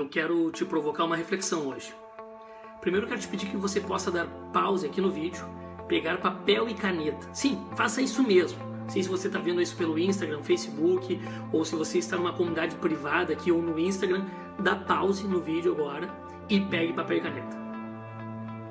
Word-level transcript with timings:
eu 0.00 0.08
quero 0.08 0.50
te 0.50 0.64
provocar 0.64 1.04
uma 1.04 1.16
reflexão 1.16 1.68
hoje. 1.68 1.94
Primeiro, 2.80 3.04
eu 3.04 3.08
quero 3.08 3.20
te 3.20 3.28
pedir 3.28 3.46
que 3.46 3.56
você 3.56 3.80
possa 3.80 4.10
dar 4.10 4.26
pause 4.52 4.86
aqui 4.86 5.00
no 5.00 5.10
vídeo, 5.10 5.44
pegar 5.86 6.18
papel 6.18 6.68
e 6.68 6.74
caneta. 6.74 7.28
Sim, 7.34 7.62
faça 7.76 8.00
isso 8.00 8.22
mesmo. 8.22 8.58
Sei 8.88 9.02
se 9.02 9.08
você 9.08 9.26
está 9.26 9.38
vendo 9.38 9.60
isso 9.60 9.76
pelo 9.76 9.98
Instagram, 9.98 10.42
Facebook, 10.42 11.20
ou 11.52 11.64
se 11.64 11.76
você 11.76 11.98
está 11.98 12.16
numa 12.16 12.32
comunidade 12.32 12.74
privada 12.76 13.34
aqui 13.34 13.52
ou 13.52 13.60
no 13.60 13.78
Instagram, 13.78 14.24
dá 14.58 14.74
pause 14.74 15.28
no 15.28 15.40
vídeo 15.40 15.72
agora 15.72 16.08
e 16.48 16.60
pegue 16.60 16.94
papel 16.94 17.18
e 17.18 17.20
caneta. 17.20 17.60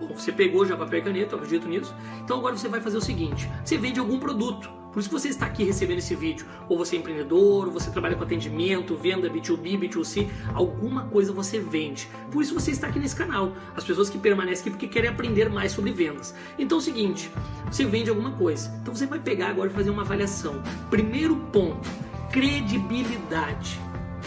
Bom, 0.00 0.14
você 0.14 0.30
pegou 0.30 0.64
já 0.64 0.76
papel 0.76 1.00
e 1.00 1.02
caneta, 1.02 1.34
eu 1.34 1.38
acredito 1.38 1.68
nisso. 1.68 1.94
Então 2.22 2.38
agora 2.38 2.56
você 2.56 2.68
vai 2.68 2.80
fazer 2.80 2.98
o 2.98 3.02
seguinte: 3.02 3.50
você 3.64 3.76
vende 3.76 3.98
algum 3.98 4.18
produto. 4.18 4.70
Por 4.96 5.00
isso 5.00 5.10
que 5.10 5.14
você 5.14 5.28
está 5.28 5.44
aqui 5.44 5.62
recebendo 5.62 5.98
esse 5.98 6.14
vídeo. 6.14 6.46
Ou 6.70 6.78
você 6.78 6.96
é 6.96 6.98
empreendedor, 6.98 7.66
ou 7.66 7.70
você 7.70 7.90
trabalha 7.90 8.16
com 8.16 8.24
atendimento, 8.24 8.96
venda 8.96 9.28
B2B, 9.28 9.78
B2C, 9.78 10.26
alguma 10.54 11.02
coisa 11.04 11.34
você 11.34 11.60
vende. 11.60 12.08
Por 12.30 12.40
isso 12.42 12.54
você 12.54 12.70
está 12.70 12.86
aqui 12.86 12.98
nesse 12.98 13.14
canal. 13.14 13.52
As 13.76 13.84
pessoas 13.84 14.08
que 14.08 14.16
permanecem 14.16 14.62
aqui 14.62 14.70
porque 14.70 14.86
querem 14.86 15.10
aprender 15.10 15.50
mais 15.50 15.72
sobre 15.72 15.92
vendas. 15.92 16.34
Então 16.58 16.78
é 16.78 16.80
o 16.80 16.82
seguinte, 16.82 17.30
você 17.70 17.84
vende 17.84 18.08
alguma 18.08 18.30
coisa. 18.30 18.74
Então 18.80 18.94
você 18.94 19.04
vai 19.04 19.18
pegar 19.18 19.48
agora 19.48 19.68
e 19.68 19.74
fazer 19.74 19.90
uma 19.90 20.00
avaliação. 20.00 20.62
Primeiro 20.88 21.36
ponto, 21.52 21.86
credibilidade. 22.32 23.78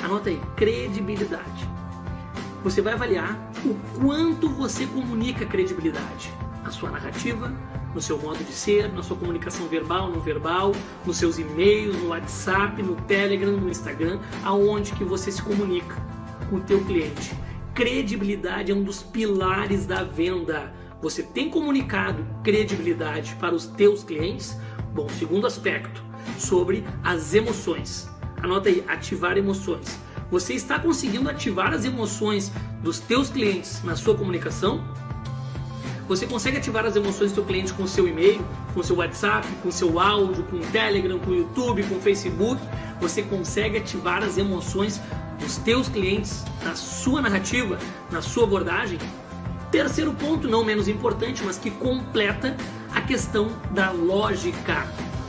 Anota 0.04 0.30
aí, 0.30 0.40
credibilidade. 0.56 1.67
Você 2.64 2.80
vai 2.80 2.94
avaliar 2.94 3.52
o 3.66 3.73
quanto 4.00 4.48
você 4.48 4.86
comunica 4.86 5.48
credibilidade. 5.48 6.31
Sua 6.72 6.90
narrativa, 6.91 7.52
no 7.94 8.02
seu 8.02 8.18
modo 8.18 8.44
de 8.44 8.52
ser, 8.52 8.91
na 8.94 9.02
sua 9.02 9.18
comunicação 9.18 9.68
verbal, 9.68 10.09
não 10.12 10.20
verbal, 10.20 10.73
nos 11.05 11.18
seus 11.18 11.40
e-mails, 11.40 11.98
no 11.98 12.09
WhatsApp, 12.09 12.82
no 12.82 12.95
Telegram, 12.95 13.52
no 13.52 13.70
Instagram, 13.70 14.20
aonde 14.44 14.94
que 14.94 15.04
você 15.04 15.32
se 15.32 15.42
comunica 15.42 15.95
com 16.50 16.58
o 16.58 16.62
teu 16.62 16.84
cliente. 16.86 17.34
Credibilidade 17.73 18.72
é 18.72 18.76
um 18.76 18.84
dos 18.84 19.02
pilares 19.02 19.86
da 19.86 20.04
venda. 20.04 20.73
Você 21.02 21.23
tem 21.23 21.50
comunicado 21.50 22.25
credibilidade 22.44 23.36
para 23.36 23.56
os 23.56 23.66
teus 23.66 24.03
clientes? 24.03 24.58
Bom, 24.94 25.08
segundo 25.17 25.47
aspecto, 25.47 26.03
sobre 26.38 26.84
as 27.03 27.34
emoções. 27.34 28.09
Anota 28.42 28.70
aí, 28.70 28.84
ativar 28.88 29.38
emoções. 29.38 30.00
Você 30.31 30.53
está 30.53 30.78
conseguindo 30.78 31.30
ativar 31.30 31.73
as 31.73 31.86
emoções 31.86 32.52
dos 32.84 33.00
teus 33.00 33.30
clientes 33.30 33.84
na 33.84 33.95
sua 33.95 34.16
comunicação? 34.16 34.84
Você 36.10 36.26
consegue 36.26 36.58
ativar 36.58 36.88
as 36.88 36.96
emoções 36.96 37.32
do 37.32 37.36
seu 37.36 37.46
cliente 37.46 37.72
com 37.72 37.84
o 37.84 37.88
seu 37.88 38.08
e-mail, 38.08 38.44
com 38.74 38.80
o 38.80 38.84
seu 38.84 38.96
WhatsApp, 38.96 39.48
com 39.62 39.70
o 39.70 39.72
seu 39.72 40.00
áudio, 40.00 40.44
com 40.46 40.56
o 40.56 40.66
Telegram, 40.72 41.20
com 41.20 41.30
o 41.30 41.36
YouTube, 41.36 41.84
com 41.84 41.98
o 41.98 42.02
Facebook. 42.02 42.60
Você 43.00 43.22
consegue 43.22 43.78
ativar 43.78 44.24
as 44.24 44.36
emoções 44.36 45.00
dos 45.40 45.58
teus 45.58 45.88
clientes 45.88 46.44
na 46.64 46.76
sua 46.76 47.22
narrativa, 47.22 47.78
na 48.10 48.24
sua 48.24 48.46
abordagem. 48.46 48.98
Terceiro 49.72 50.12
ponto, 50.16 50.48
não 50.48 50.66
menos 50.66 50.88
importante, 50.88 51.44
mas 51.44 51.60
que 51.60 51.70
completa 51.70 52.58
a 52.92 53.02
questão 53.02 53.52
da 53.70 53.92
lógica. 53.92 54.88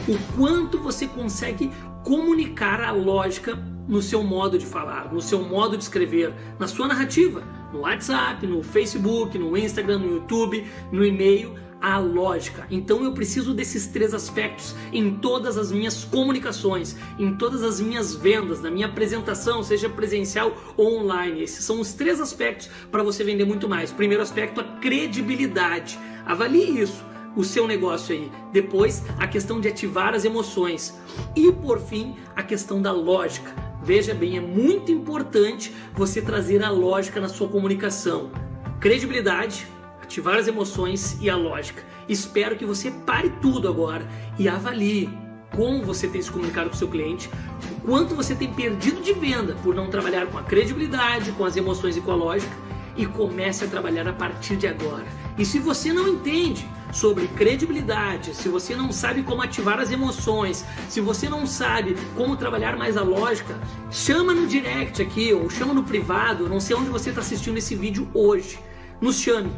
O 0.08 0.16
quanto 0.34 0.78
você 0.78 1.06
consegue 1.06 1.70
comunicar 2.02 2.80
a 2.80 2.90
lógica 2.90 3.54
no 3.90 4.00
seu 4.00 4.22
modo 4.22 4.56
de 4.56 4.64
falar, 4.64 5.12
no 5.12 5.20
seu 5.20 5.42
modo 5.42 5.76
de 5.76 5.82
escrever, 5.82 6.32
na 6.58 6.68
sua 6.68 6.86
narrativa, 6.86 7.42
no 7.72 7.80
WhatsApp, 7.80 8.46
no 8.46 8.62
Facebook, 8.62 9.36
no 9.36 9.56
Instagram, 9.56 9.98
no 9.98 10.14
YouTube, 10.14 10.64
no 10.92 11.04
e-mail, 11.04 11.54
a 11.80 11.98
lógica. 11.98 12.66
Então 12.70 13.02
eu 13.02 13.12
preciso 13.12 13.52
desses 13.52 13.88
três 13.88 14.14
aspectos 14.14 14.76
em 14.92 15.16
todas 15.16 15.56
as 15.56 15.72
minhas 15.72 16.04
comunicações, 16.04 16.96
em 17.18 17.34
todas 17.34 17.64
as 17.64 17.80
minhas 17.80 18.14
vendas, 18.14 18.60
na 18.60 18.70
minha 18.70 18.86
apresentação, 18.86 19.62
seja 19.62 19.88
presencial 19.88 20.56
ou 20.76 20.98
online. 21.00 21.42
Esses 21.42 21.64
são 21.64 21.80
os 21.80 21.92
três 21.92 22.20
aspectos 22.20 22.70
para 22.92 23.02
você 23.02 23.24
vender 23.24 23.44
muito 23.44 23.68
mais. 23.68 23.90
Primeiro 23.90 24.22
aspecto, 24.22 24.60
a 24.60 24.64
credibilidade. 24.64 25.98
Avalie 26.24 26.80
isso 26.80 27.10
o 27.36 27.44
seu 27.44 27.66
negócio 27.66 28.14
aí. 28.14 28.30
Depois, 28.52 29.04
a 29.18 29.26
questão 29.26 29.60
de 29.60 29.68
ativar 29.68 30.14
as 30.14 30.24
emoções. 30.24 30.98
E 31.34 31.50
por 31.50 31.80
fim, 31.80 32.16
a 32.36 32.42
questão 32.42 32.82
da 32.82 32.92
lógica. 32.92 33.69
Veja 33.82 34.14
bem, 34.14 34.36
é 34.36 34.40
muito 34.40 34.92
importante 34.92 35.74
você 35.94 36.20
trazer 36.20 36.62
a 36.62 36.70
lógica 36.70 37.20
na 37.20 37.28
sua 37.28 37.48
comunicação. 37.48 38.30
Credibilidade, 38.78 39.66
ativar 40.02 40.36
as 40.36 40.46
emoções 40.46 41.16
e 41.20 41.30
a 41.30 41.36
lógica. 41.36 41.82
Espero 42.08 42.56
que 42.56 42.66
você 42.66 42.90
pare 42.90 43.30
tudo 43.40 43.68
agora 43.68 44.06
e 44.38 44.48
avalie 44.48 45.08
como 45.54 45.82
você 45.82 46.06
tem 46.06 46.22
se 46.22 46.30
comunicado 46.30 46.68
com 46.68 46.76
o 46.76 46.78
seu 46.78 46.88
cliente, 46.88 47.28
o 47.62 47.80
quanto 47.80 48.14
você 48.14 48.34
tem 48.34 48.52
perdido 48.52 49.02
de 49.02 49.12
venda 49.12 49.56
por 49.62 49.74
não 49.74 49.90
trabalhar 49.90 50.26
com 50.26 50.38
a 50.38 50.42
credibilidade, 50.42 51.32
com 51.32 51.44
as 51.44 51.56
emoções 51.56 51.96
e 51.96 52.00
com 52.00 52.12
a 52.12 52.14
lógica 52.14 52.54
e 53.00 53.06
comece 53.06 53.64
a 53.64 53.66
trabalhar 53.66 54.06
a 54.06 54.12
partir 54.12 54.56
de 54.56 54.66
agora. 54.66 55.06
E 55.38 55.44
se 55.44 55.58
você 55.58 55.90
não 55.90 56.06
entende 56.06 56.68
sobre 56.92 57.26
credibilidade, 57.28 58.34
se 58.34 58.46
você 58.46 58.76
não 58.76 58.92
sabe 58.92 59.22
como 59.22 59.40
ativar 59.40 59.80
as 59.80 59.90
emoções, 59.90 60.66
se 60.86 61.00
você 61.00 61.26
não 61.26 61.46
sabe 61.46 61.96
como 62.14 62.36
trabalhar 62.36 62.76
mais 62.76 62.98
a 62.98 63.02
lógica, 63.02 63.58
chama 63.90 64.34
no 64.34 64.46
direct 64.46 65.00
aqui 65.00 65.32
ou 65.32 65.48
chama 65.48 65.72
no 65.72 65.82
privado, 65.82 66.46
não 66.46 66.60
sei 66.60 66.76
onde 66.76 66.90
você 66.90 67.08
está 67.08 67.22
assistindo 67.22 67.56
esse 67.56 67.74
vídeo 67.74 68.06
hoje. 68.12 68.58
Nos 69.00 69.18
chame, 69.18 69.50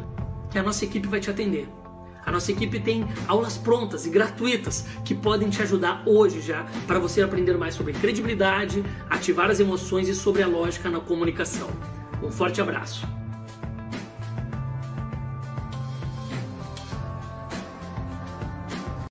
que 0.49 0.57
a 0.57 0.63
nossa 0.63 0.85
equipe 0.85 1.07
vai 1.09 1.19
te 1.19 1.29
atender. 1.29 1.67
A 2.25 2.31
nossa 2.31 2.49
equipe 2.49 2.79
tem 2.79 3.05
aulas 3.27 3.57
prontas 3.57 4.05
e 4.05 4.09
gratuitas 4.09 4.85
que 5.03 5.13
podem 5.13 5.49
te 5.49 5.61
ajudar 5.61 6.03
hoje 6.05 6.39
já 6.39 6.65
para 6.87 6.97
você 6.97 7.21
aprender 7.21 7.57
mais 7.57 7.75
sobre 7.75 7.91
credibilidade, 7.91 8.81
ativar 9.09 9.51
as 9.51 9.59
emoções 9.59 10.07
e 10.07 10.15
sobre 10.15 10.41
a 10.41 10.47
lógica 10.47 10.89
na 10.89 11.01
comunicação. 11.01 11.67
Um 12.23 12.31
forte 12.31 12.61
abraço. 12.61 13.05